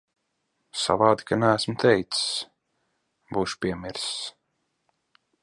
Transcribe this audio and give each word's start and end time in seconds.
Savādi, 0.83 1.27
ka 1.31 1.37
neesmu 1.43 1.75
teicis. 1.83 2.23
Būšu 3.37 3.61
piemirsis. 3.67 4.09